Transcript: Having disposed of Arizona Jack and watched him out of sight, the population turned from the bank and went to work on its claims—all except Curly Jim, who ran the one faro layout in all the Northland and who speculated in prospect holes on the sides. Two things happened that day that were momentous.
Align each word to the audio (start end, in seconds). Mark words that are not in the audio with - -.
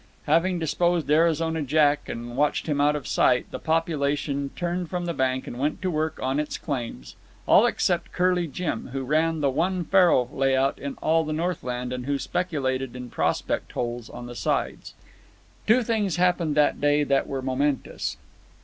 Having 0.25 0.57
disposed 0.57 1.05
of 1.05 1.11
Arizona 1.11 1.61
Jack 1.61 2.09
and 2.09 2.35
watched 2.35 2.65
him 2.65 2.81
out 2.81 2.95
of 2.95 3.05
sight, 3.05 3.45
the 3.51 3.59
population 3.59 4.49
turned 4.55 4.89
from 4.89 5.05
the 5.05 5.13
bank 5.13 5.45
and 5.45 5.59
went 5.59 5.79
to 5.83 5.91
work 5.91 6.19
on 6.19 6.39
its 6.39 6.57
claims—all 6.57 7.67
except 7.67 8.11
Curly 8.11 8.47
Jim, 8.47 8.87
who 8.93 9.03
ran 9.03 9.41
the 9.41 9.51
one 9.51 9.83
faro 9.85 10.27
layout 10.33 10.79
in 10.79 10.95
all 11.03 11.23
the 11.23 11.33
Northland 11.33 11.93
and 11.93 12.07
who 12.07 12.17
speculated 12.17 12.95
in 12.95 13.11
prospect 13.11 13.73
holes 13.73 14.09
on 14.09 14.25
the 14.25 14.33
sides. 14.35 14.95
Two 15.67 15.83
things 15.83 16.15
happened 16.15 16.55
that 16.55 16.81
day 16.81 17.03
that 17.03 17.27
were 17.27 17.43
momentous. 17.43 18.17